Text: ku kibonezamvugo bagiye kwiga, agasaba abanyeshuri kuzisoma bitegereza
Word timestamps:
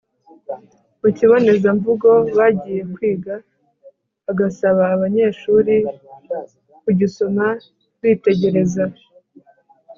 ku 1.01 1.07
kibonezamvugo 1.17 2.09
bagiye 2.37 2.81
kwiga, 2.93 3.35
agasaba 4.31 4.81
abanyeshuri 4.95 5.75
kuzisoma 6.81 7.45
bitegereza 8.01 8.83